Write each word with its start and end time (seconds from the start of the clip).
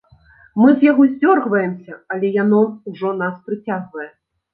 Мы 0.61 0.69
з 0.77 0.85
яго 0.91 1.03
здзёргваемся, 1.09 1.97
але 2.15 2.31
яно 2.43 2.61
ўжо 2.95 3.13
нас 3.21 3.37
прыцягвае. 3.51 4.09